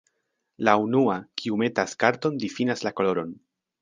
[0.69, 3.37] La unua, kiu metas karton difinas la koloron.